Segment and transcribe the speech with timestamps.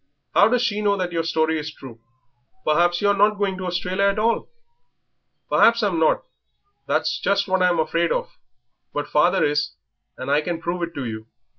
[0.33, 2.01] "How does she know that your story is true?
[2.65, 4.49] Perhaps you are not going to Australia at all."
[5.47, 6.23] "Perhaps I'm not
[6.87, 8.35] that's just what I'm afraid of;
[8.95, 9.75] but father is,
[10.17, 11.27] and I can prove it to you.